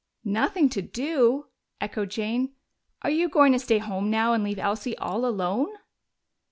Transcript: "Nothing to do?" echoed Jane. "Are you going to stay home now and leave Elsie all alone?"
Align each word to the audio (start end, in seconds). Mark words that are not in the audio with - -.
"Nothing 0.25 0.67
to 0.69 0.81
do?" 0.81 1.49
echoed 1.79 2.09
Jane. 2.09 2.55
"Are 3.03 3.11
you 3.11 3.29
going 3.29 3.51
to 3.53 3.59
stay 3.59 3.77
home 3.77 4.09
now 4.09 4.33
and 4.33 4.43
leave 4.43 4.57
Elsie 4.57 4.97
all 4.97 5.27
alone?" 5.27 5.67